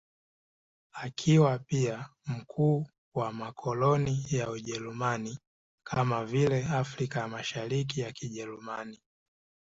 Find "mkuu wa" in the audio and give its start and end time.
2.25-3.33